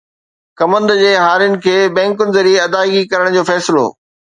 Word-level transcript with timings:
ڪمند 0.59 0.93
جي 1.01 1.11
هارين 1.25 1.59
کي 1.67 1.77
بئنڪن 2.01 2.35
ذريعي 2.41 2.61
ادائيگي 2.67 3.09
ڪرڻ 3.15 3.41
جو 3.41 3.51
فيصلو 3.53 3.91